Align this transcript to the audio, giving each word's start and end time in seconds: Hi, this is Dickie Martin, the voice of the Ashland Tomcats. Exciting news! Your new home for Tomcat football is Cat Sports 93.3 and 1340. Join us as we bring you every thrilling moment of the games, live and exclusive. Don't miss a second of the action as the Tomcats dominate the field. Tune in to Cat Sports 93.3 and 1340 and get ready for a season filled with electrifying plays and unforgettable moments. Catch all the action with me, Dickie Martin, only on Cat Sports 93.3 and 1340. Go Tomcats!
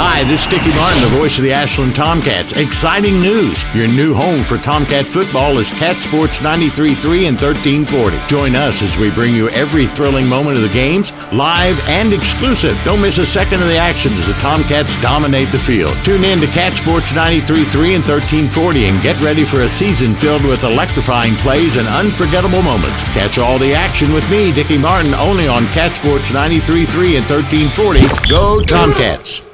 Hi, 0.00 0.22
this 0.22 0.44
is 0.44 0.46
Dickie 0.46 0.70
Martin, 0.76 1.02
the 1.02 1.18
voice 1.18 1.38
of 1.38 1.42
the 1.42 1.50
Ashland 1.50 1.96
Tomcats. 1.96 2.52
Exciting 2.52 3.18
news! 3.18 3.58
Your 3.74 3.88
new 3.88 4.14
home 4.14 4.44
for 4.44 4.56
Tomcat 4.56 5.04
football 5.04 5.58
is 5.58 5.72
Cat 5.72 5.96
Sports 5.96 6.38
93.3 6.38 7.26
and 7.26 7.34
1340. 7.34 8.16
Join 8.28 8.54
us 8.54 8.80
as 8.80 8.96
we 8.96 9.10
bring 9.10 9.34
you 9.34 9.48
every 9.48 9.88
thrilling 9.88 10.28
moment 10.28 10.54
of 10.56 10.62
the 10.62 10.68
games, 10.68 11.10
live 11.32 11.76
and 11.88 12.12
exclusive. 12.12 12.78
Don't 12.84 13.02
miss 13.02 13.18
a 13.18 13.26
second 13.26 13.60
of 13.60 13.66
the 13.66 13.76
action 13.76 14.12
as 14.12 14.26
the 14.28 14.34
Tomcats 14.34 14.94
dominate 15.02 15.50
the 15.50 15.58
field. 15.58 15.96
Tune 16.04 16.22
in 16.22 16.38
to 16.38 16.46
Cat 16.46 16.74
Sports 16.74 17.10
93.3 17.10 17.98
and 17.98 18.06
1340 18.06 18.86
and 18.86 19.02
get 19.02 19.20
ready 19.20 19.44
for 19.44 19.62
a 19.62 19.68
season 19.68 20.14
filled 20.14 20.44
with 20.44 20.62
electrifying 20.62 21.34
plays 21.42 21.74
and 21.74 21.88
unforgettable 21.88 22.62
moments. 22.62 23.02
Catch 23.18 23.38
all 23.38 23.58
the 23.58 23.74
action 23.74 24.14
with 24.14 24.30
me, 24.30 24.52
Dickie 24.52 24.78
Martin, 24.78 25.12
only 25.14 25.48
on 25.48 25.66
Cat 25.74 25.90
Sports 25.90 26.30
93.3 26.30 27.18
and 27.18 27.26
1340. 27.26 28.30
Go 28.30 28.62
Tomcats! 28.62 29.47